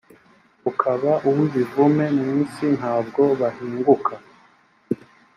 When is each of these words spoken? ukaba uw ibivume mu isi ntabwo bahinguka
ukaba 0.69 1.11
uw 1.27 1.37
ibivume 1.47 2.05
mu 2.17 2.27
isi 2.43 2.67
ntabwo 2.79 3.21
bahinguka 3.39 4.13